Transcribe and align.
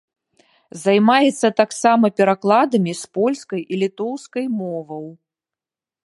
Займаецца 0.83 1.47
таксама 1.59 2.05
перакладамі 2.21 2.93
з 3.01 3.11
польскай 3.17 3.61
і 3.61 3.73
літоўскай 3.83 4.45
моваў. 4.61 5.05